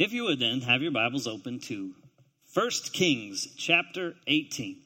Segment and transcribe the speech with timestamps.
[0.00, 1.92] If you would then have your Bibles open to
[2.54, 4.78] 1 Kings chapter 18.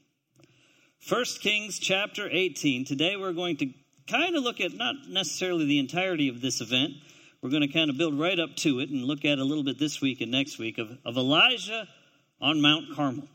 [1.08, 2.84] 1 Kings chapter 18.
[2.84, 3.70] Today we're going to
[4.08, 6.94] kind of look at not necessarily the entirety of this event.
[7.40, 9.62] We're going to kind of build right up to it and look at a little
[9.62, 11.86] bit this week and next week of, of Elijah
[12.40, 13.28] on Mount Carmel.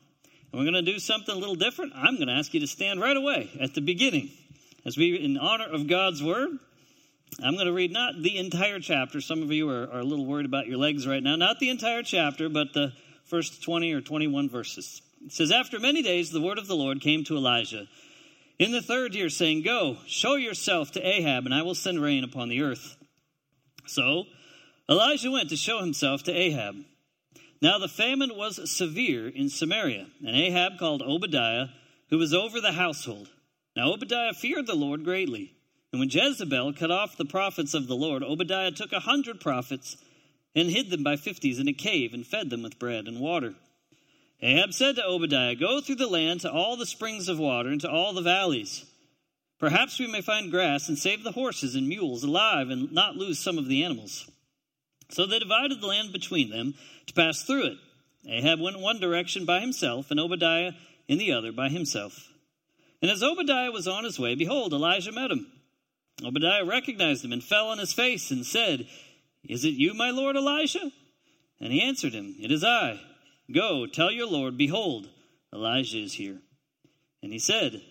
[0.51, 1.93] And we're going to do something a little different.
[1.95, 4.31] I'm going to ask you to stand right away at the beginning
[4.85, 6.59] as we, in honor of God's word,
[7.43, 9.21] I'm going to read not the entire chapter.
[9.21, 11.35] Some of you are, are, a little worried about your legs right now.
[11.35, 12.93] Not the entire chapter, but the
[13.25, 15.01] first 20 or 21 verses.
[15.25, 17.87] It says, After many days, the word of the Lord came to Elijah
[18.59, 22.23] in the third year, saying, Go, show yourself to Ahab, and I will send rain
[22.23, 22.97] upon the earth.
[23.85, 24.25] So
[24.89, 26.75] Elijah went to show himself to Ahab.
[27.61, 31.67] Now the famine was severe in Samaria, and Ahab called Obadiah,
[32.09, 33.29] who was over the household.
[33.75, 35.53] Now Obadiah feared the Lord greatly.
[35.91, 39.97] And when Jezebel cut off the prophets of the Lord, Obadiah took a hundred prophets
[40.55, 43.55] and hid them by fifties in a cave and fed them with bread and water.
[44.41, 47.81] Ahab said to Obadiah, Go through the land to all the springs of water and
[47.81, 48.85] to all the valleys.
[49.59, 53.39] Perhaps we may find grass and save the horses and mules alive and not lose
[53.39, 54.29] some of the animals.
[55.09, 56.75] So they divided the land between them
[57.07, 57.77] to pass through it.
[58.27, 60.73] Ahab went one direction by himself, and Obadiah
[61.07, 62.29] in the other by himself.
[63.01, 65.47] And as Obadiah was on his way, behold, Elijah met him.
[66.23, 68.87] Obadiah recognized him and fell on his face and said,
[69.47, 70.91] Is it you, my lord Elijah?
[71.59, 72.99] And he answered him, It is I.
[73.53, 75.09] Go, tell your lord, behold,
[75.53, 76.39] Elijah is here.
[77.21, 77.81] And he said,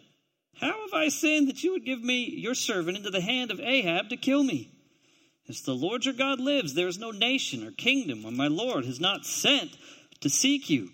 [0.57, 3.61] How have I sinned that you would give me, your servant, into the hand of
[3.61, 4.71] Ahab to kill me?
[5.49, 8.85] As the Lord your God lives, there is no nation or kingdom where my Lord
[8.85, 9.77] has not sent
[10.21, 10.91] to seek you.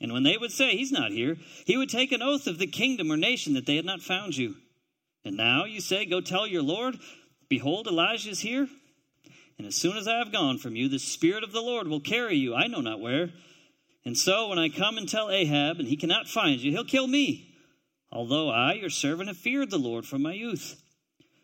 [0.00, 2.66] And when they would say, He's not here, he would take an oath of the
[2.66, 4.56] kingdom or nation that they had not found you.
[5.24, 6.98] And now you say, Go tell your Lord,
[7.48, 8.68] Behold, Elijah is here.
[9.56, 12.00] And as soon as I have gone from you, the Spirit of the Lord will
[12.00, 13.30] carry you, I know not where.
[14.04, 17.06] And so when I come and tell Ahab, and he cannot find you, he'll kill
[17.06, 17.54] me,
[18.12, 20.80] although I, your servant, have feared the Lord from my youth.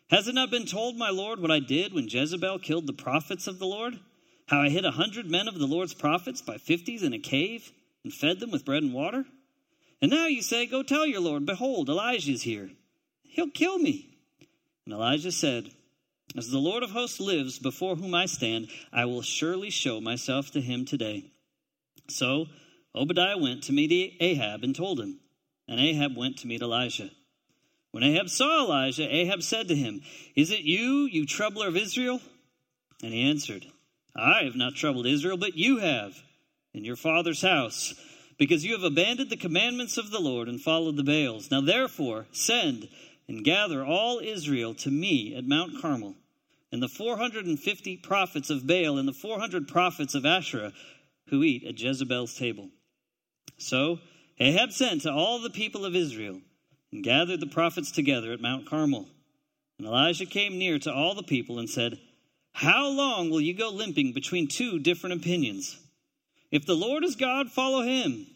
[0.09, 3.47] Has it not been told, my Lord, what I did when Jezebel killed the prophets
[3.47, 3.99] of the Lord?
[4.47, 7.71] How I hid a hundred men of the Lord's prophets by fifties in a cave
[8.03, 9.25] and fed them with bread and water?
[10.01, 12.69] And now you say, Go tell your Lord, behold, Elijah is here.
[13.35, 14.17] He'll kill me.
[14.85, 15.69] And Elijah said,
[16.37, 20.51] As the Lord of hosts lives before whom I stand, I will surely show myself
[20.51, 21.25] to him today.
[22.07, 22.45] So
[22.95, 25.19] Obadiah went to meet Ahab and told him,
[25.67, 27.09] and Ahab went to meet Elijah.
[27.91, 30.01] When Ahab saw Elijah, Ahab said to him,
[30.37, 32.21] Is it you, you troubler of Israel?
[33.03, 33.65] And he answered,
[34.15, 36.15] I have not troubled Israel, but you have,
[36.73, 37.95] in your father's house,
[38.37, 41.51] because you have abandoned the commandments of the Lord and followed the Baals.
[41.51, 42.87] Now therefore, send
[43.27, 46.15] and gather all Israel to me at Mount Carmel,
[46.71, 50.73] and the 450 prophets of Baal and the 400 prophets of Asherah
[51.29, 52.69] who eat at Jezebel's table.
[53.57, 53.99] So
[54.39, 56.41] Ahab sent to all the people of Israel
[56.91, 59.07] and gathered the prophets together at Mount Carmel.
[59.77, 61.99] And Elijah came near to all the people and said,
[62.53, 65.77] How long will you go limping between two different opinions?
[66.51, 68.27] If the Lord is God, follow him.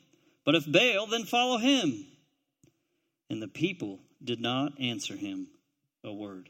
[0.46, 2.06] But if Baal, then follow him.
[3.30, 5.48] And the people did not answer him
[6.04, 6.50] a word.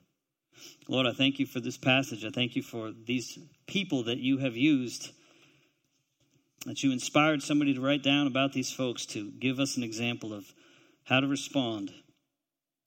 [0.88, 2.26] Lord, I thank you for this passage.
[2.26, 5.12] I thank you for these people that you have used,
[6.66, 10.34] that you inspired somebody to write down about these folks to give us an example
[10.34, 10.54] of
[11.04, 11.94] how to respond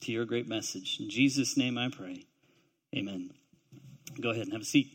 [0.03, 0.99] to your great message.
[1.01, 2.25] In Jesus' name I pray.
[2.95, 3.31] Amen.
[4.21, 4.89] Go ahead and have a seat.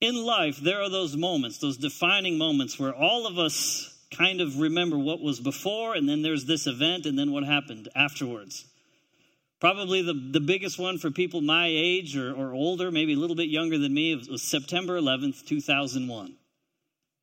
[0.00, 4.58] In life, there are those moments, those defining moments where all of us kind of
[4.58, 8.64] remember what was before, and then there's this event, and then what happened afterwards.
[9.60, 13.36] Probably the, the biggest one for people my age or, or older, maybe a little
[13.36, 16.36] bit younger than me, was September 11th, 2001.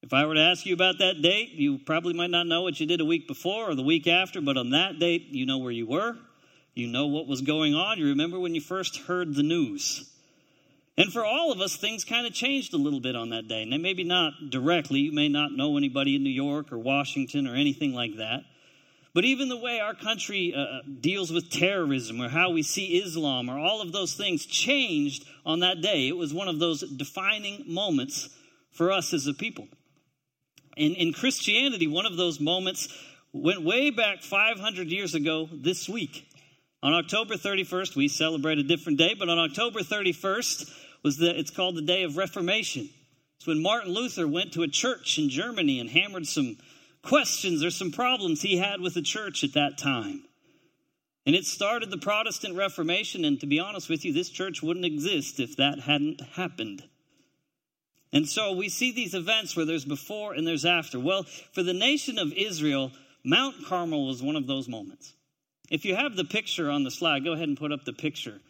[0.03, 2.79] If I were to ask you about that date, you probably might not know what
[2.79, 5.57] you did a week before or the week after, but on that date, you know
[5.57, 6.15] where you were.
[6.75, 7.97] You know what was going on.
[7.97, 10.11] You remember when you first heard the news.
[10.97, 13.63] And for all of us, things kind of changed a little bit on that day.
[13.63, 14.99] And maybe not directly.
[14.99, 18.43] You may not know anybody in New York or Washington or anything like that.
[19.13, 22.97] But even the way our country uh, uh, deals with terrorism or how we see
[22.97, 26.07] Islam or all of those things changed on that day.
[26.07, 28.29] It was one of those defining moments
[28.71, 29.69] for us as a people.
[30.75, 32.89] In, in Christianity, one of those moments
[33.31, 36.29] went way back 500 years ago this week.
[36.83, 40.69] On October 31st, we celebrate a different day, but on October 31st,
[41.05, 42.89] was that it's called the Day of Reformation.
[43.37, 46.57] It's when Martin Luther went to a church in Germany and hammered some
[47.03, 50.23] questions or some problems he had with the church at that time.
[51.27, 53.23] And it started the Protestant Reformation.
[53.23, 56.83] And to be honest with you, this church wouldn't exist if that hadn't happened.
[58.11, 60.99] And so we see these events where there's before and there's after.
[60.99, 61.21] Well,
[61.51, 62.91] for the nation of Israel,
[63.23, 65.13] Mount Carmel was one of those moments.
[65.69, 68.41] If you have the picture on the slide, go ahead and put up the picture.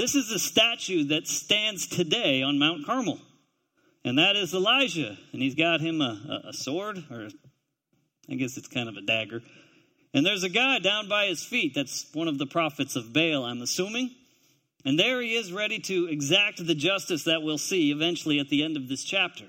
[0.00, 3.20] This is a statue that stands today on Mount Carmel.
[4.02, 5.18] And that is Elijah.
[5.34, 7.28] And he's got him a, a sword, or
[8.26, 9.42] I guess it's kind of a dagger.
[10.14, 13.44] And there's a guy down by his feet that's one of the prophets of Baal,
[13.44, 14.12] I'm assuming.
[14.86, 18.64] And there he is ready to exact the justice that we'll see eventually at the
[18.64, 19.44] end of this chapter.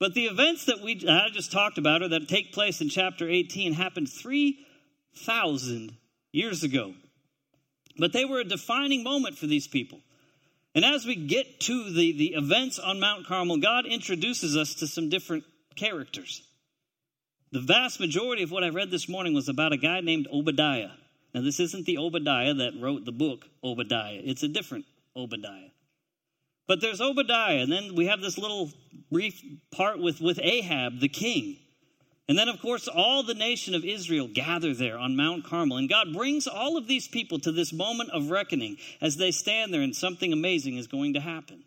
[0.00, 3.28] But the events that we I just talked about or that take place in chapter
[3.28, 5.96] 18 happened 3,000
[6.32, 6.94] years ago.
[7.98, 10.00] But they were a defining moment for these people.
[10.74, 14.86] And as we get to the, the events on Mount Carmel, God introduces us to
[14.86, 16.42] some different characters.
[17.50, 20.90] The vast majority of what I read this morning was about a guy named Obadiah.
[21.34, 24.84] Now, this isn't the Obadiah that wrote the book Obadiah, it's a different
[25.16, 25.70] Obadiah.
[26.66, 28.70] But there's Obadiah, and then we have this little
[29.10, 31.56] brief part with, with Ahab, the king.
[32.28, 35.78] And then, of course, all the nation of Israel gather there on Mount Carmel.
[35.78, 39.72] And God brings all of these people to this moment of reckoning as they stand
[39.72, 41.64] there, and something amazing is going to happen.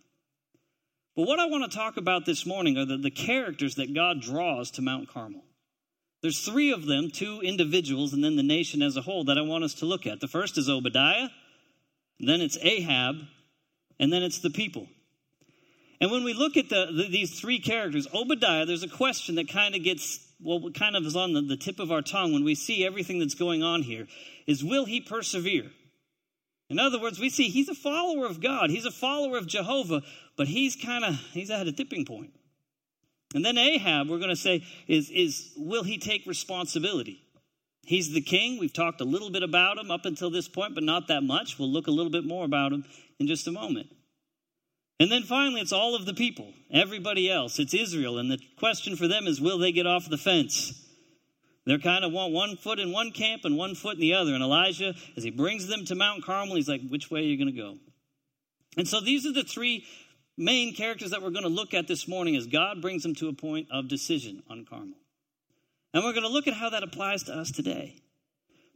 [1.16, 4.22] But what I want to talk about this morning are the, the characters that God
[4.22, 5.44] draws to Mount Carmel.
[6.22, 9.42] There's three of them, two individuals, and then the nation as a whole that I
[9.42, 10.20] want us to look at.
[10.20, 11.30] The first is Obadiah,
[12.20, 13.16] then it's Ahab,
[14.00, 14.88] and then it's the people.
[16.00, 19.50] And when we look at the, the, these three characters, Obadiah, there's a question that
[19.50, 22.56] kind of gets, well, kind of is on the tip of our tongue when we
[22.56, 24.08] see everything that's going on here,
[24.48, 25.72] is will he persevere?
[26.70, 30.02] In other words, we see he's a follower of God, he's a follower of Jehovah,
[30.38, 32.32] but he's kind of, he's at a tipping point.
[33.34, 37.22] And then Ahab, we're going to say, is, is will he take responsibility?
[37.86, 38.60] He's the king.
[38.60, 41.58] We've talked a little bit about him up until this point, but not that much.
[41.58, 42.86] We'll look a little bit more about him
[43.20, 43.88] in just a moment.
[45.02, 47.58] And then finally, it's all of the people, everybody else.
[47.58, 48.20] It's Israel.
[48.20, 50.80] And the question for them is will they get off the fence?
[51.66, 54.36] They're kind of want one foot in one camp and one foot in the other.
[54.36, 57.36] And Elijah, as he brings them to Mount Carmel, he's like, which way are you
[57.36, 57.78] going to go?
[58.78, 59.88] And so these are the three
[60.38, 63.28] main characters that we're going to look at this morning as God brings them to
[63.28, 65.00] a point of decision on Carmel.
[65.96, 67.96] And we're going to look at how that applies to us today.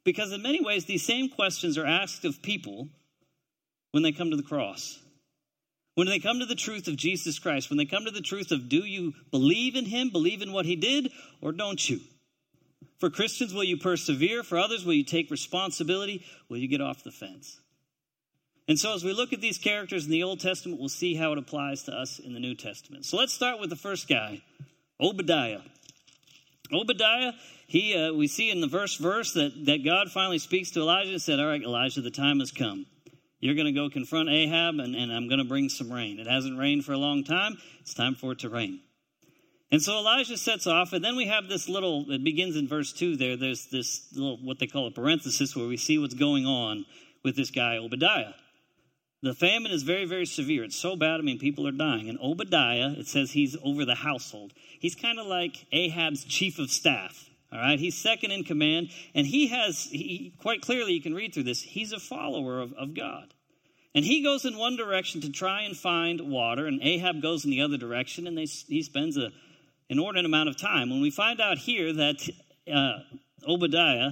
[0.04, 2.90] Because in many ways, these same questions are asked of people
[3.92, 5.05] when they come to the cross.
[5.96, 8.52] When they come to the truth of Jesus Christ, when they come to the truth
[8.52, 11.12] of do you believe in him, believe in what he did,
[11.42, 12.02] or don't you?
[13.00, 14.44] For Christians, will you persevere?
[14.44, 16.26] For others, will you take responsibility?
[16.50, 17.60] Will you get off the fence?
[18.68, 21.32] And so, as we look at these characters in the Old Testament, we'll see how
[21.32, 23.06] it applies to us in the New Testament.
[23.06, 24.42] So, let's start with the first guy,
[25.00, 25.62] Obadiah.
[26.74, 27.34] Obadiah,
[27.68, 31.12] he, uh, we see in the verse verse that, that God finally speaks to Elijah
[31.12, 32.88] and said, All right, Elijah, the time has come.
[33.46, 36.20] You're going to go confront Ahab, and, and I'm going to bring some rain.
[36.20, 37.60] It hasn't rained for a long time.
[37.80, 38.80] It's time for it to rain.
[39.72, 42.92] And so Elijah sets off, and then we have this little, it begins in verse
[42.92, 43.38] 2 there.
[43.38, 46.86] There's this little, what they call a parenthesis, where we see what's going on
[47.24, 48.34] with this guy, Obadiah.
[49.22, 50.64] The famine is very, very severe.
[50.64, 52.10] It's so bad, I mean, people are dying.
[52.10, 54.54] And Obadiah, it says he's over the household.
[54.80, 57.30] He's kind of like Ahab's chief of staff.
[57.56, 61.34] All right, he's second in command, and he has, he, quite clearly, you can read
[61.34, 63.34] through this, he's a follower of, of God.
[63.94, 67.52] And he goes in one direction to try and find water, and Ahab goes in
[67.52, 69.30] the other direction, and they, he spends a
[69.88, 70.90] inordinate amount of time.
[70.90, 72.30] When we find out here that
[72.72, 73.00] uh,
[73.48, 74.12] Obadiah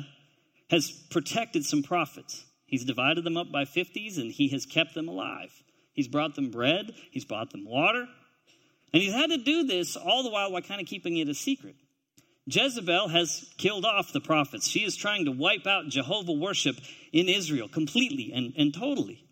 [0.69, 5.07] has protected some prophets, He's divided them up by 50s and he has kept them
[5.07, 5.51] alive.
[5.93, 8.07] He's brought them bread, he's brought them water.
[8.91, 11.35] And he's had to do this all the while while kind of keeping it a
[11.35, 11.75] secret.
[12.45, 14.67] Jezebel has killed off the prophets.
[14.67, 16.75] She is trying to wipe out Jehovah worship
[17.11, 19.23] in Israel completely and, and totally.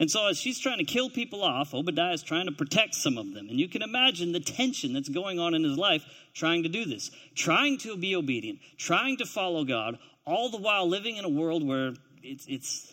[0.00, 3.18] And so, as she's trying to kill people off, Obadiah is trying to protect some
[3.18, 3.48] of them.
[3.48, 6.84] And you can imagine the tension that's going on in his life trying to do
[6.84, 11.28] this, trying to be obedient, trying to follow God, all the while living in a
[11.28, 12.92] world where it's, it's,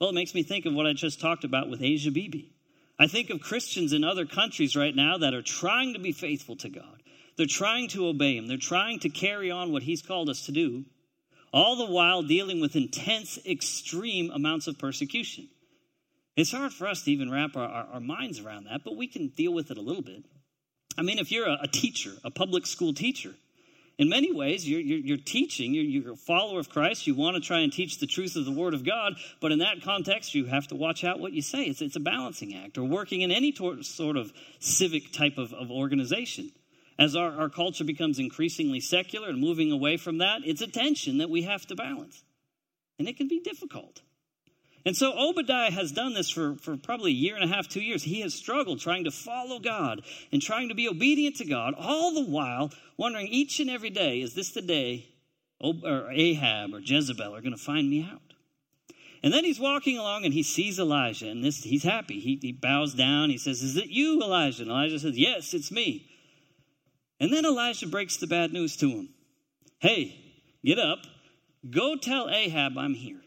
[0.00, 2.50] well, it makes me think of what I just talked about with Asia Bibi.
[2.98, 6.56] I think of Christians in other countries right now that are trying to be faithful
[6.56, 6.99] to God.
[7.40, 8.48] They're trying to obey Him.
[8.48, 10.84] They're trying to carry on what He's called us to do,
[11.54, 15.48] all the while dealing with intense, extreme amounts of persecution.
[16.36, 19.06] It's hard for us to even wrap our, our, our minds around that, but we
[19.06, 20.22] can deal with it a little bit.
[20.98, 23.32] I mean, if you're a, a teacher, a public school teacher,
[23.96, 27.36] in many ways, you're, you're, you're teaching, you're, you're, a follower of Christ, you want
[27.36, 30.34] to try and teach the truth of the Word of God, but in that context,
[30.34, 31.62] you have to watch out what you say.
[31.62, 35.70] It's, it's a balancing act, or working in any sort of civic type of, of
[35.70, 36.50] organization.
[37.00, 41.16] As our, our culture becomes increasingly secular and moving away from that, it's a tension
[41.16, 42.22] that we have to balance.
[42.98, 44.02] and it can be difficult.
[44.84, 47.80] And so Obadiah has done this for, for probably a year and a half, two
[47.80, 48.02] years.
[48.02, 52.12] He has struggled trying to follow God and trying to be obedient to God, all
[52.12, 55.06] the while wondering each and every day, is this the day
[55.58, 58.34] or Ahab or Jezebel are going to find me out?
[59.22, 62.20] And then he's walking along and he sees Elijah, and this he's happy.
[62.20, 63.30] He, he bows down.
[63.30, 64.62] He says, Is it you, Elijah?
[64.62, 66.09] And Elijah says, Yes, it's me.
[67.20, 69.10] And then Elijah breaks the bad news to him.
[69.78, 70.16] Hey,
[70.64, 71.00] get up.
[71.68, 73.20] Go tell Ahab I'm here.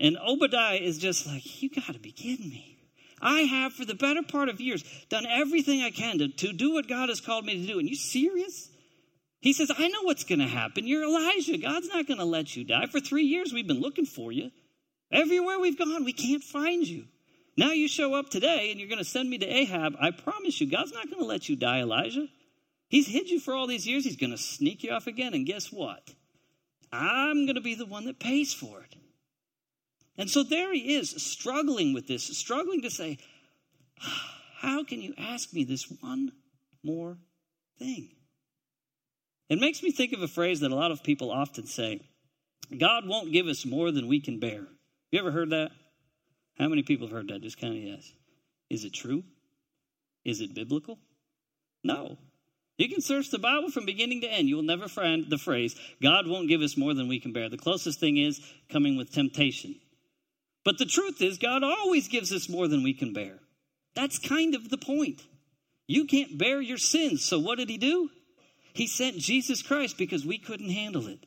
[0.00, 2.78] And Obadiah is just like, You got to be kidding me.
[3.20, 6.72] I have, for the better part of years, done everything I can to, to do
[6.72, 7.78] what God has called me to do.
[7.78, 8.68] And you serious?
[9.40, 10.88] He says, I know what's going to happen.
[10.88, 11.56] You're Elijah.
[11.58, 12.86] God's not going to let you die.
[12.86, 14.50] For three years, we've been looking for you.
[15.12, 17.04] Everywhere we've gone, we can't find you.
[17.56, 19.94] Now you show up today and you're going to send me to Ahab.
[20.00, 22.28] I promise you, God's not going to let you die, Elijah.
[22.92, 24.04] He's hid you for all these years.
[24.04, 25.32] He's going to sneak you off again.
[25.32, 26.10] And guess what?
[26.92, 28.94] I'm going to be the one that pays for it.
[30.18, 33.16] And so there he is, struggling with this, struggling to say,
[34.60, 36.32] How can you ask me this one
[36.84, 37.16] more
[37.78, 38.10] thing?
[39.48, 42.02] It makes me think of a phrase that a lot of people often say
[42.78, 44.66] God won't give us more than we can bear.
[45.10, 45.70] You ever heard that?
[46.58, 47.40] How many people have heard that?
[47.40, 48.12] Just kind of yes.
[48.68, 49.24] Is it true?
[50.26, 50.98] Is it biblical?
[51.82, 52.18] No.
[52.82, 54.48] You can search the Bible from beginning to end.
[54.48, 57.48] You will never find the phrase, God won't give us more than we can bear.
[57.48, 58.40] The closest thing is
[58.72, 59.76] coming with temptation.
[60.64, 63.38] But the truth is, God always gives us more than we can bear.
[63.94, 65.22] That's kind of the point.
[65.86, 67.24] You can't bear your sins.
[67.24, 68.10] So what did he do?
[68.72, 71.24] He sent Jesus Christ because we couldn't handle it.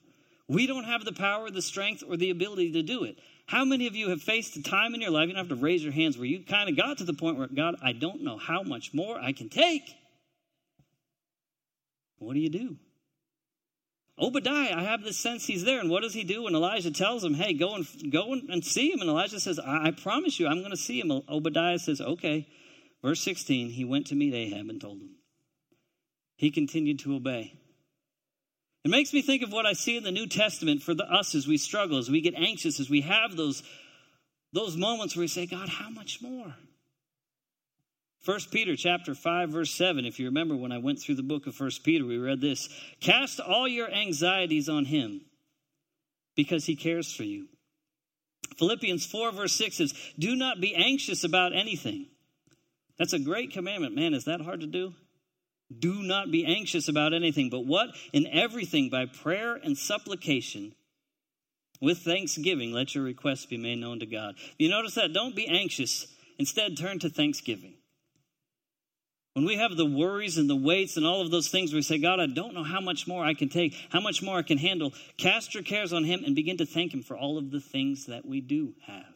[0.50, 3.18] We don't have the power, the strength, or the ability to do it.
[3.46, 5.64] How many of you have faced a time in your life, you don't have to
[5.64, 8.24] raise your hands, where you kind of got to the point where, God, I don't
[8.24, 9.96] know how much more I can take?
[12.18, 12.78] What do you do?
[14.18, 15.80] Obadiah, I have this sense he's there.
[15.80, 18.92] And what does he do when Elijah tells him, hey, go and go and see
[18.92, 19.02] him?
[19.02, 21.12] And Elijah says, I, I promise you, I'm going to see him.
[21.12, 22.48] Obadiah says, okay.
[23.04, 25.16] Verse 16, he went to meet Ahab and told him.
[26.38, 27.54] He continued to obey.
[28.84, 31.36] It makes me think of what I see in the New Testament for the, us
[31.36, 33.64] as we struggle, as we get anxious, as we have those,
[34.54, 36.56] those moments where we say, God, how much more?
[38.26, 41.48] 1 Peter chapter 5 verse 7 if you remember when I went through the book
[41.48, 45.22] of 1 Peter we read this cast all your anxieties on him
[46.36, 47.48] because he cares for you.
[48.58, 52.08] Philippians 4 verse 6 says do not be anxious about anything.
[52.98, 53.96] That's a great commandment.
[53.96, 54.94] Man, is that hard to do?
[55.78, 57.90] Do not be anxious about anything, but what?
[58.14, 60.74] In everything, by prayer and supplication,
[61.82, 64.36] with thanksgiving, let your requests be made known to God.
[64.58, 65.12] You notice that?
[65.12, 66.08] Don't be anxious.
[66.38, 67.74] Instead, turn to thanksgiving.
[69.36, 71.98] When we have the worries and the weights and all of those things, we say,
[71.98, 74.58] God, I don't know how much more I can take, how much more I can
[74.58, 74.94] handle.
[75.18, 78.06] Cast your cares on Him and begin to thank Him for all of the things
[78.06, 79.14] that we do have.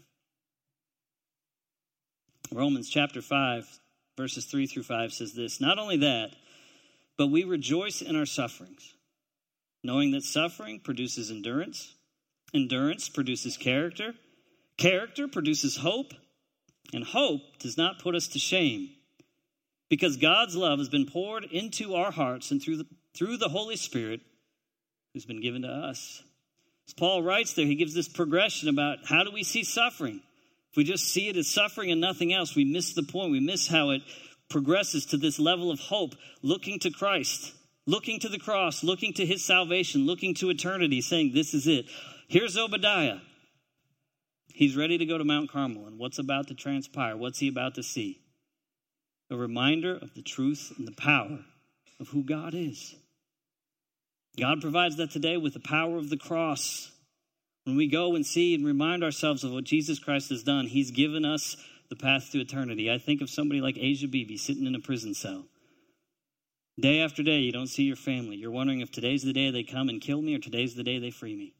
[2.51, 3.79] Romans chapter 5,
[4.17, 6.31] verses 3 through 5 says this Not only that,
[7.17, 8.95] but we rejoice in our sufferings,
[9.85, 11.95] knowing that suffering produces endurance,
[12.53, 14.15] endurance produces character,
[14.77, 16.11] character produces hope,
[16.93, 18.89] and hope does not put us to shame.
[19.89, 23.75] Because God's love has been poured into our hearts and through the, through the Holy
[23.75, 24.21] Spirit
[25.13, 26.21] who's been given to us.
[26.87, 30.21] As Paul writes there, he gives this progression about how do we see suffering?
[30.71, 33.31] If we just see it as suffering and nothing else, we miss the point.
[33.31, 34.01] We miss how it
[34.49, 37.53] progresses to this level of hope, looking to Christ,
[37.85, 41.85] looking to the cross, looking to his salvation, looking to eternity, saying, This is it.
[42.27, 43.19] Here's Obadiah.
[44.47, 45.87] He's ready to go to Mount Carmel.
[45.87, 47.15] And what's about to transpire?
[47.15, 48.19] What's he about to see?
[49.29, 51.39] A reminder of the truth and the power
[51.99, 52.95] of who God is.
[54.39, 56.91] God provides that today with the power of the cross.
[57.65, 60.91] When we go and see and remind ourselves of what Jesus Christ has done, He's
[60.91, 61.57] given us
[61.89, 62.91] the path to eternity.
[62.91, 65.45] I think of somebody like Asia Bibi sitting in a prison cell.
[66.79, 68.37] Day after day, you don't see your family.
[68.37, 70.97] You're wondering if today's the day they come and kill me or today's the day
[70.99, 71.53] they free me.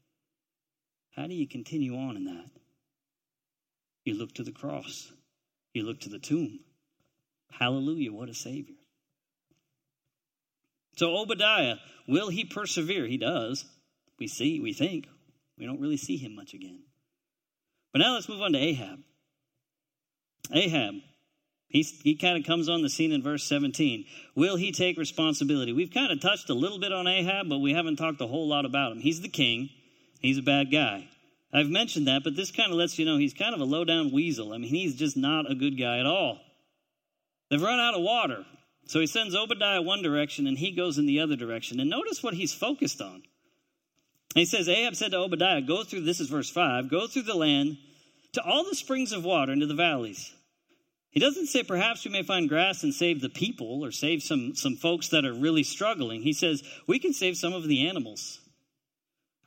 [1.14, 2.50] How do you continue on in that?
[4.04, 5.12] You look to the cross,
[5.74, 6.60] you look to the tomb.
[7.50, 8.76] Hallelujah, what a Savior.
[10.96, 11.76] So, Obadiah,
[12.06, 13.06] will he persevere?
[13.06, 13.64] He does.
[14.18, 15.08] We see, we think.
[15.58, 16.80] We don't really see him much again.
[17.92, 18.98] But now let's move on to Ahab.
[20.52, 20.94] Ahab,
[21.68, 24.04] he, he kind of comes on the scene in verse 17.
[24.34, 25.72] Will he take responsibility?
[25.72, 28.48] We've kind of touched a little bit on Ahab, but we haven't talked a whole
[28.48, 29.00] lot about him.
[29.00, 29.70] He's the king,
[30.20, 31.08] he's a bad guy.
[31.52, 33.84] I've mentioned that, but this kind of lets you know he's kind of a low
[33.84, 34.52] down weasel.
[34.52, 36.40] I mean, he's just not a good guy at all.
[37.50, 38.44] They've run out of water.
[38.86, 41.78] So he sends Obadiah one direction and he goes in the other direction.
[41.78, 43.22] And notice what he's focused on.
[44.34, 47.36] he says, Ahab said to Obadiah, Go through, this is verse 5, go through the
[47.36, 47.78] land
[48.32, 50.32] to all the springs of water into the valleys.
[51.10, 54.54] He doesn't say perhaps we may find grass and save the people or save some,
[54.54, 56.22] some folks that are really struggling.
[56.22, 58.39] He says we can save some of the animals.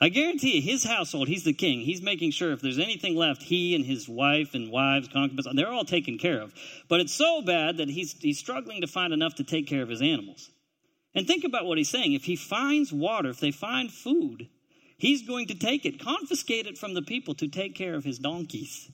[0.04, 1.80] I guarantee you, his household, he's the king.
[1.80, 5.72] He's making sure if there's anything left, he and his wife and wives, concubines, they're
[5.72, 6.54] all taken care of.
[6.90, 9.88] But it's so bad that he's, he's struggling to find enough to take care of
[9.88, 10.50] his animals.
[11.16, 12.12] And think about what he's saying.
[12.12, 14.50] If he finds water, if they find food,
[14.98, 18.20] he's going to take it, confiscate it from the people to take care of his
[18.20, 18.92] donkeys.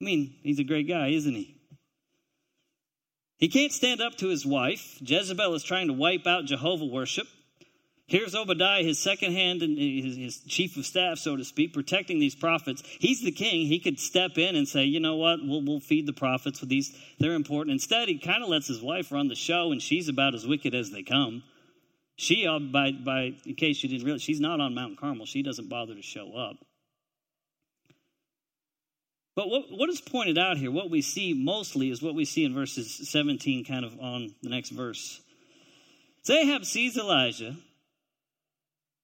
[0.00, 1.60] I mean, he's a great guy, isn't he?
[3.36, 4.96] He can't stand up to his wife.
[5.02, 7.26] Jezebel is trying to wipe out Jehovah worship.
[8.08, 12.20] Here's Obadiah, his second hand and his, his, chief of staff, so to speak, protecting
[12.20, 12.84] these prophets.
[13.00, 13.66] He's the king.
[13.66, 16.70] He could step in and say, you know what, we'll, we'll feed the prophets with
[16.70, 16.96] these.
[17.18, 17.72] They're important.
[17.72, 20.72] Instead, he kind of lets his wife run the show, and she's about as wicked
[20.72, 21.42] as they come.
[22.14, 25.26] She, uh, by, by, in case you didn't realize, she's not on Mount Carmel.
[25.26, 26.64] She doesn't bother to show up.
[29.34, 32.44] But what, what is pointed out here, what we see mostly is what we see
[32.44, 35.20] in verses 17, kind of on the next verse.
[36.28, 37.56] Ahab sees Elijah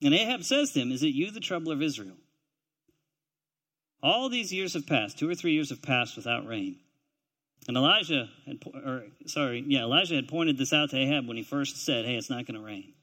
[0.03, 2.17] and Ahab says to him, Is it you, the troubler of Israel?
[4.03, 6.77] All these years have passed, two or three years have passed without rain.
[7.69, 11.45] And Elijah had, or sorry, yeah, Elijah had pointed this out to Ahab when he
[11.45, 12.95] first said, Hey, it's not going to rain.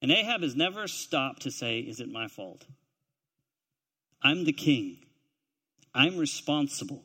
[0.00, 2.64] And Ahab has never stopped to say, Is it my fault?
[4.22, 4.98] I'm the king.
[5.92, 7.02] I'm responsible.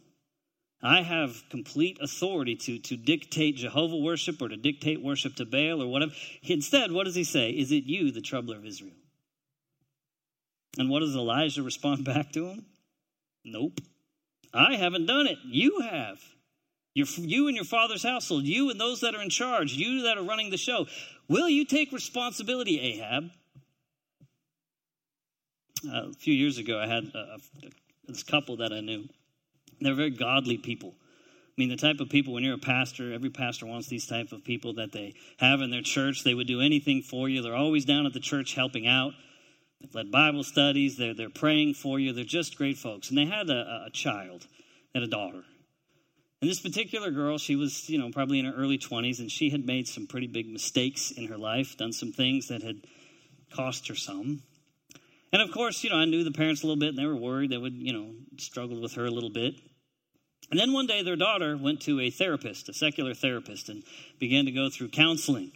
[0.81, 5.81] I have complete authority to, to dictate Jehovah worship or to dictate worship to Baal
[5.81, 6.11] or whatever.
[6.43, 7.49] Instead, what does he say?
[7.49, 8.93] Is it you, the troubler of Israel?
[10.77, 12.65] And what does Elijah respond back to him?
[13.43, 13.79] Nope.
[14.53, 15.37] I haven't done it.
[15.45, 16.19] You have.
[16.93, 20.23] You and your father's household, you and those that are in charge, you that are
[20.23, 20.87] running the show.
[21.27, 23.29] Will you take responsibility, Ahab?
[25.87, 27.37] Uh, a few years ago, I had a,
[28.07, 29.07] this couple that I knew.
[29.79, 30.95] They're very godly people.
[30.97, 34.31] I mean, the type of people, when you're a pastor, every pastor wants these type
[34.31, 36.23] of people that they have in their church.
[36.23, 37.43] They would do anything for you.
[37.43, 39.13] They're always down at the church helping out.
[39.81, 40.97] They've led Bible studies.
[40.97, 42.13] They're, they're praying for you.
[42.13, 43.09] They're just great folks.
[43.09, 44.47] And they had a, a child,
[44.93, 45.43] had a daughter.
[46.41, 49.49] And this particular girl, she was, you know, probably in her early 20s, and she
[49.49, 52.85] had made some pretty big mistakes in her life, done some things that had
[53.51, 54.43] cost her some.
[55.33, 57.15] And of course, you know, I knew the parents a little bit, and they were
[57.15, 59.55] worried they would, you know, struggle with her a little bit.
[60.49, 63.83] And then one day, their daughter went to a therapist, a secular therapist, and
[64.19, 65.51] began to go through counseling.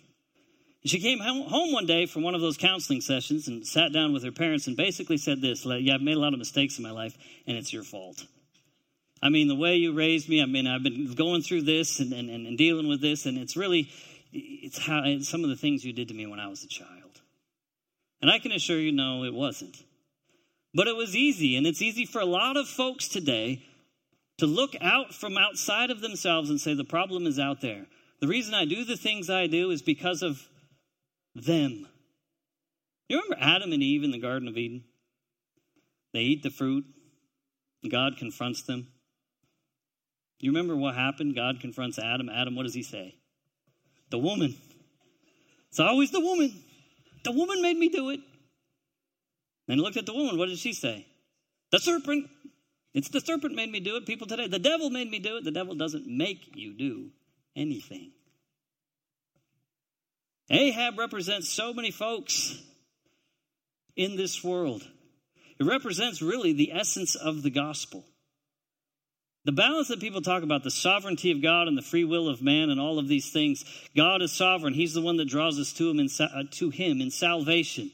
[0.84, 4.24] She came home one day from one of those counseling sessions and sat down with
[4.24, 6.92] her parents and basically said this Yeah, I've made a lot of mistakes in my
[6.92, 7.16] life,
[7.46, 8.26] and it's your fault.
[9.22, 12.12] I mean, the way you raised me, I mean, I've been going through this and,
[12.12, 13.92] and, and dealing with this, and it's really,
[14.34, 16.68] it's how it's some of the things you did to me when I was a
[16.68, 17.22] child.
[18.20, 19.78] And I can assure you, no, it wasn't.
[20.74, 23.62] But it was easy, and it's easy for a lot of folks today
[24.40, 27.86] to look out from outside of themselves and say, the problem is out there.
[28.22, 30.48] The reason I do the things I do is because of
[31.36, 31.88] them.
[33.08, 34.84] You remember Adam and Eve in the Garden of Eden?
[36.14, 36.86] They eat the fruit,
[37.90, 38.88] God confronts them.
[40.40, 41.36] You remember what happened?
[41.36, 42.28] God confronts Adam.
[42.28, 43.16] Adam, what does he say?
[44.10, 44.56] The woman.
[45.70, 46.52] It's always the woman.
[47.24, 48.20] The woman made me do it.
[49.68, 50.38] Then he looked at the woman.
[50.38, 51.06] What did she say?
[51.72, 52.28] The serpent.
[52.94, 54.06] It's the serpent made me do it.
[54.06, 55.44] People today, the devil made me do it.
[55.44, 57.12] The devil doesn't make you do
[57.56, 58.12] anything.
[60.52, 62.62] Ahab represents so many folks
[63.96, 64.86] in this world.
[65.60, 68.04] It represents really the essence of the gospel.
[69.46, 72.42] The balance that people talk about, the sovereignty of God and the free will of
[72.42, 74.74] man and all of these things, God is sovereign.
[74.74, 77.92] He's the one that draws us to him in, uh, to him in salvation.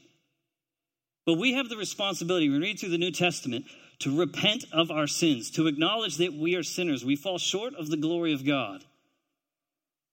[1.24, 3.66] But we have the responsibility, we read through the New Testament,
[4.00, 7.04] to repent of our sins, to acknowledge that we are sinners.
[7.04, 8.84] We fall short of the glory of God.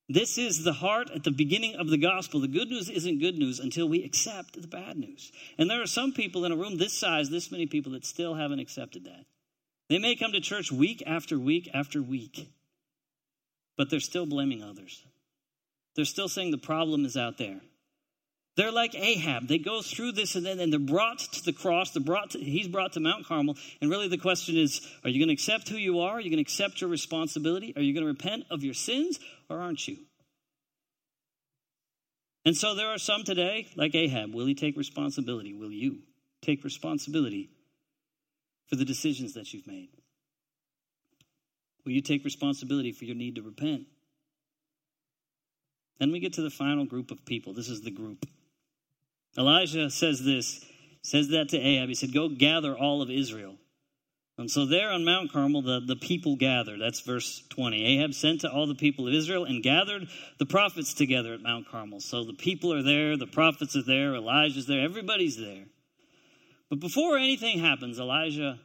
[0.07, 2.39] This is the heart at the beginning of the gospel.
[2.39, 5.31] The good news isn't good news until we accept the bad news.
[5.57, 8.35] And there are some people in a room this size, this many people, that still
[8.35, 9.25] haven't accepted that.
[9.89, 12.47] They may come to church week after week after week,
[13.77, 15.03] but they're still blaming others.
[15.95, 17.61] They're still saying the problem is out there.
[18.55, 19.47] They're like Ahab.
[19.47, 21.91] They go through this and then and they're brought to the cross.
[21.91, 23.57] They're brought to, he's brought to Mount Carmel.
[23.81, 26.13] And really the question is, are you going to accept who you are?
[26.13, 27.73] Are you going to accept your responsibility?
[27.75, 29.97] Are you going to repent of your sins or aren't you?
[32.45, 34.33] And so there are some today, like Ahab.
[34.33, 35.53] Will he take responsibility?
[35.53, 35.97] Will you
[36.41, 37.49] take responsibility
[38.67, 39.89] for the decisions that you've made?
[41.83, 43.87] Will you take responsibility for your need to repent?
[45.99, 47.53] Then we get to the final group of people.
[47.53, 48.25] This is the group.
[49.37, 50.63] Elijah says this
[51.01, 51.89] Says that to Ahab.
[51.89, 53.55] He said, Go gather all of Israel.
[54.37, 56.81] And so there on Mount Carmel, the, the people gathered.
[56.81, 57.85] That's verse 20.
[57.85, 60.07] Ahab sent to all the people of Israel and gathered
[60.39, 62.01] the prophets together at Mount Carmel.
[62.01, 65.65] So the people are there, the prophets are there, Elijah's there, everybody's there.
[66.69, 68.59] But before anything happens, Elijah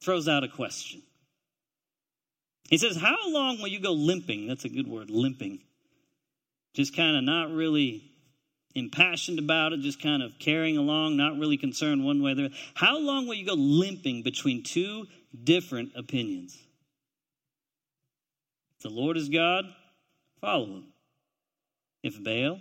[0.00, 1.02] throws out a question.
[2.70, 4.46] He says, How long will you go limping?
[4.46, 5.58] That's a good word, limping.
[6.72, 8.09] Just kind of not really
[8.74, 12.44] impassioned about it, just kind of carrying along, not really concerned one way or the
[12.46, 12.54] other.
[12.74, 15.06] How long will you go limping between two
[15.42, 16.56] different opinions?
[18.76, 19.66] If the Lord is God,
[20.40, 20.84] follow him.
[22.02, 22.60] If Baal,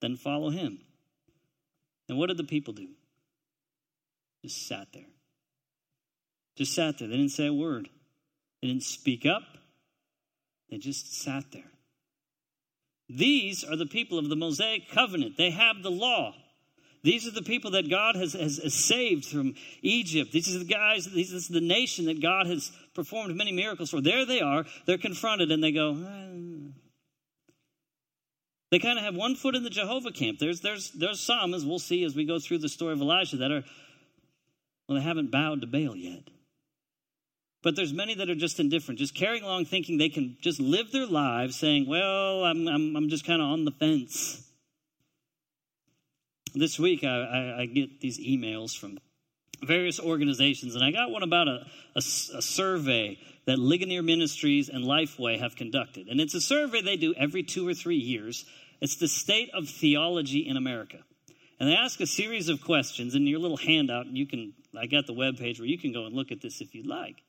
[0.00, 0.80] then follow him.
[2.08, 2.88] And what did the people do?
[4.42, 5.06] Just sat there.
[6.56, 7.08] Just sat there.
[7.08, 7.88] They didn't say a word.
[8.60, 9.42] They didn't speak up.
[10.70, 11.70] They just sat there.
[13.08, 15.36] These are the people of the Mosaic covenant.
[15.36, 16.34] They have the law.
[17.02, 20.32] These are the people that God has, has, has saved from Egypt.
[20.32, 24.00] These are the guys, this is the nation that God has performed many miracles for.
[24.00, 24.64] There they are.
[24.86, 25.94] They're confronted and they go.
[28.72, 30.40] They kind of have one foot in the Jehovah camp.
[30.40, 33.36] There's, there's, there's some, as we'll see as we go through the story of Elijah,
[33.36, 33.62] that are,
[34.88, 36.24] well, they haven't bowed to Baal yet.
[37.62, 40.92] But there's many that are just indifferent, just carrying along thinking they can just live
[40.92, 44.42] their lives saying, well, I'm, I'm, I'm just kind of on the fence.
[46.54, 48.98] This week, I, I, I, get these emails from
[49.62, 54.84] various organizations, and I got one about a, a, a survey that Ligonier Ministries and
[54.84, 56.08] Lifeway have conducted.
[56.08, 58.44] And it's a survey they do every two or three years.
[58.80, 60.98] It's the state of theology in America.
[61.58, 63.14] And they ask a series of questions.
[63.14, 66.04] In your little handout, you can, I got the web page where you can go
[66.04, 67.22] and look at this if you'd like.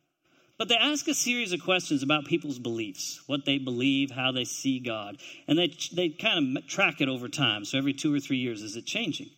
[0.57, 4.43] But they ask a series of questions about people's beliefs, what they believe, how they
[4.43, 5.17] see God.
[5.47, 7.63] And they, they kind of track it over time.
[7.63, 9.29] So every two or three years, is it changing?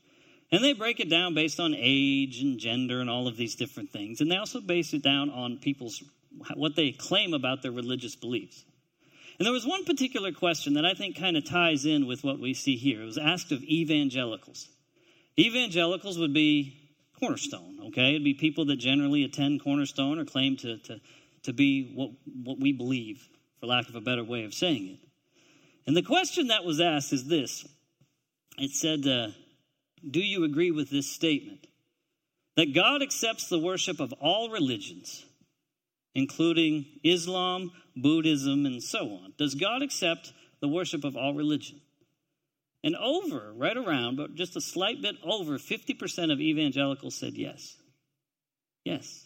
[0.51, 3.91] And they break it down based on age and gender and all of these different
[3.91, 4.21] things.
[4.21, 6.01] And they also base it down on people's,
[6.55, 8.63] what they claim about their religious beliefs.
[9.37, 12.39] And there was one particular question that I think kind of ties in with what
[12.39, 13.01] we see here.
[13.01, 14.69] It was asked of evangelicals.
[15.37, 16.75] Evangelicals would be
[17.19, 18.11] Cornerstone, okay?
[18.11, 21.01] It'd be people that generally attend Cornerstone or claim to, to,
[21.43, 22.11] to be what,
[22.43, 23.27] what we believe,
[23.59, 24.99] for lack of a better way of saying it.
[25.85, 27.65] And the question that was asked is this
[28.57, 29.29] it said, uh,
[30.09, 31.65] Do you agree with this statement?
[32.55, 35.25] That God accepts the worship of all religions,
[36.13, 39.33] including Islam, Buddhism, and so on.
[39.37, 41.79] Does God accept the worship of all religion?
[42.83, 47.75] And over, right around, but just a slight bit over, 50% of evangelicals said yes.
[48.85, 49.25] Yes.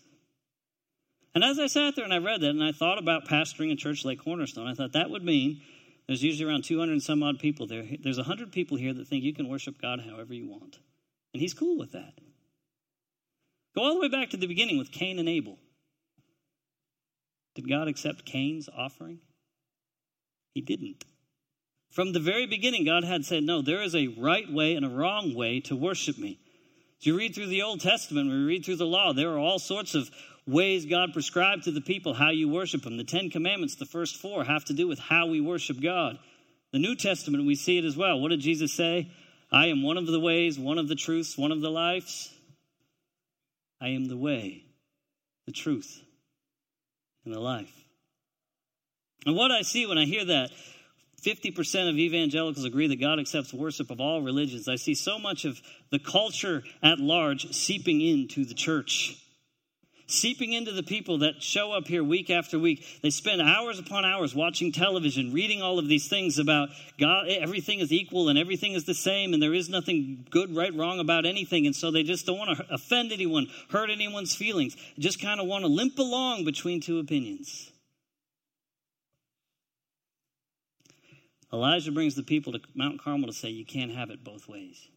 [1.36, 3.76] And as I sat there and I read that and I thought about pastoring a
[3.76, 5.62] church like Cornerstone, I thought that would mean
[6.08, 7.86] there's usually around 200 and some odd people there.
[8.02, 10.80] There's 100 people here that think you can worship God however you want.
[11.34, 12.14] And he's cool with that.
[13.76, 15.58] Go all the way back to the beginning with Cain and Abel.
[17.56, 19.20] Did God accept Cain's offering?
[20.54, 21.06] He didn't.
[21.94, 24.90] From the very beginning, God had said, No, there is a right way and a
[24.90, 26.40] wrong way to worship me.
[27.00, 29.60] As you read through the Old Testament, we read through the law, there are all
[29.60, 30.10] sorts of
[30.48, 32.98] ways God prescribed to the people how you worship Him.
[32.98, 36.18] The Ten Commandments, the first four, have to do with how we worship God.
[36.72, 38.20] The New Testament, we see it as well.
[38.20, 39.12] What did Jesus say?
[39.52, 42.34] I am one of the ways, one of the truths, one of the lives.
[43.80, 44.64] I am the way,
[45.46, 46.02] the truth,
[47.24, 47.72] and the life.
[49.28, 50.50] And what I see when I hear that
[51.24, 54.68] 50% of evangelicals agree that God accepts worship of all religions.
[54.68, 59.18] I see so much of the culture at large seeping into the church,
[60.06, 62.86] seeping into the people that show up here week after week.
[63.02, 67.30] They spend hours upon hours watching television, reading all of these things about God.
[67.30, 71.00] Everything is equal and everything is the same, and there is nothing good, right, wrong
[71.00, 71.66] about anything.
[71.66, 75.48] And so they just don't want to offend anyone, hurt anyone's feelings, just kind of
[75.48, 77.70] want to limp along between two opinions.
[81.54, 84.88] Elijah brings the people to Mount Carmel to say, You can't have it both ways.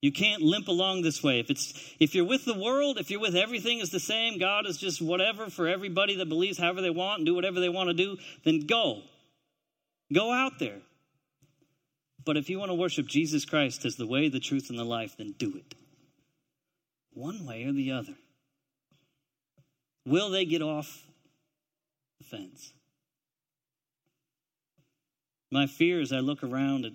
[0.00, 1.40] You can't limp along this way.
[1.40, 4.64] If it's if you're with the world, if you're with everything is the same, God
[4.64, 7.88] is just whatever for everybody that believes however they want and do whatever they want
[7.88, 9.02] to do, then go.
[10.12, 10.78] Go out there.
[12.24, 14.84] But if you want to worship Jesus Christ as the way, the truth, and the
[14.84, 15.74] life, then do it.
[17.12, 18.14] One way or the other.
[20.06, 21.04] Will they get off
[22.18, 22.72] the fence?
[25.50, 26.92] My fear is I look around at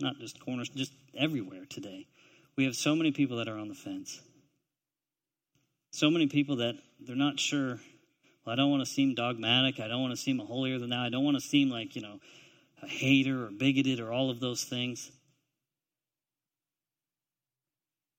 [0.00, 2.06] not just corners, just everywhere today,
[2.56, 4.20] we have so many people that are on the fence.
[5.92, 7.78] So many people that they're not sure.
[8.44, 9.80] Well, I don't want to seem dogmatic.
[9.80, 11.02] I don't want to seem a holier than thou.
[11.02, 12.20] I don't want to seem like, you know,
[12.82, 15.10] a hater or bigoted or all of those things.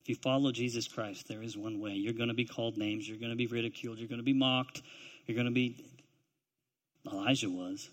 [0.01, 1.93] If you follow Jesus Christ, there is one way.
[1.93, 3.07] You're going to be called names.
[3.07, 3.97] You're going to be ridiculed.
[3.97, 4.81] You're going to be mocked.
[5.25, 5.83] You're going to be.
[7.11, 7.89] Elijah was.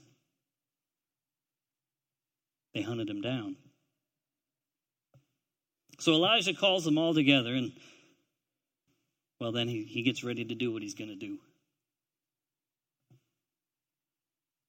[2.74, 3.56] They hunted him down.
[5.98, 7.72] So Elijah calls them all together, and
[9.40, 11.38] well, then he, he gets ready to do what he's going to do.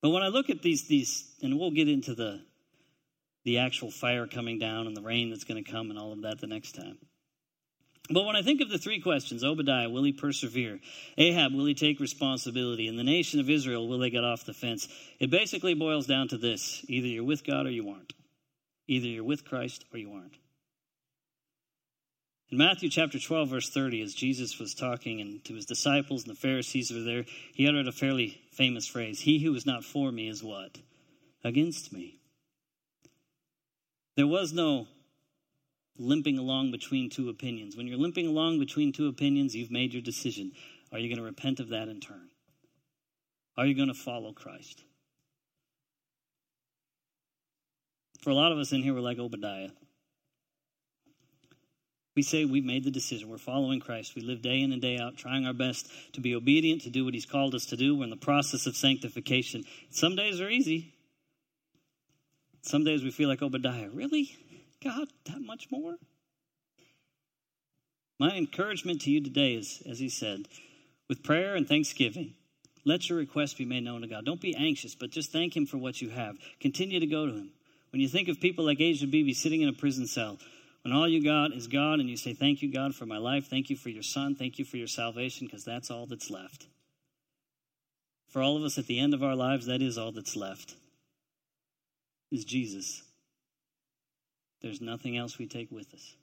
[0.02, 2.42] But when I look at these, these, and we'll get into the
[3.46, 6.22] the actual fire coming down and the rain that's going to come and all of
[6.22, 6.98] that the next time.
[8.10, 10.80] But when I think of the three questions Obadiah, will he persevere?
[11.18, 12.88] Ahab, will he take responsibility?
[12.88, 14.88] And the nation of Israel, will they get off the fence?
[15.20, 18.14] It basically boils down to this either you're with God or you aren't.
[18.88, 20.36] Either you're with Christ or you aren't.
[22.54, 26.36] In Matthew chapter 12, verse 30, as Jesus was talking and to his disciples and
[26.36, 30.12] the Pharisees were there, he uttered a fairly famous phrase He who is not for
[30.12, 30.78] me is what?
[31.44, 32.20] Against me.
[34.16, 34.88] There was no
[35.98, 37.78] limping along between two opinions.
[37.78, 40.52] When you're limping along between two opinions, you've made your decision.
[40.92, 42.30] Are you going to repent of that in turn?
[43.58, 44.84] Are you going to follow Christ?
[48.22, 49.70] For a lot of us in here, we're like Obadiah.
[52.16, 53.30] We say we've made the decision.
[53.30, 54.16] We're following Christ.
[54.16, 57.06] We live day in and day out, trying our best to be obedient, to do
[57.06, 57.98] what He's called us to do.
[57.98, 59.64] We're in the process of sanctification.
[59.90, 60.94] Some days are easy.
[62.62, 63.90] Some days we feel like Obadiah.
[63.92, 64.38] Really?
[64.84, 65.96] God, that much more?
[68.20, 70.48] My encouragement to you today is, as he said,
[71.10, 72.36] with prayer and thanksgiving,
[72.86, 74.26] let your request be made known to God.
[74.26, 76.38] Don't be anxious, but just thank Him for what you have.
[76.60, 77.52] Continue to go to Him.
[77.92, 80.38] When you think of people like Asia Bibi sitting in a prison cell,
[80.84, 83.48] when all you got is God, and you say, Thank you, God, for my life.
[83.50, 84.36] Thank you for your son.
[84.36, 86.68] Thank you for your salvation, because that's all that's left.
[88.28, 90.76] For all of us at the end of our lives, that is all that's left,
[92.32, 93.04] is Jesus.
[94.64, 96.16] There's nothing else we take with us.